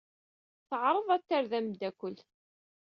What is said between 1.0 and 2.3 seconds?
ad t-terr d ameddakel.